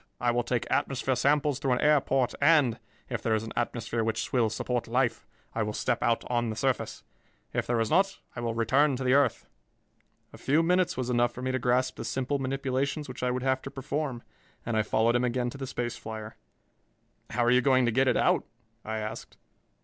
[0.19, 4.03] I will take atmosphere samples through an air port and, if there is an atmosphere
[4.03, 7.03] which will support life, I will step out on the surface.
[7.53, 9.47] If there is not, I will return to the earth."
[10.33, 13.43] A few minutes was enough for me to grasp the simple manipulations which I would
[13.43, 14.23] have to perform,
[14.65, 16.35] and I followed him again to the space flier.
[17.29, 18.43] "How are you going to get it out?"
[18.83, 19.37] I asked.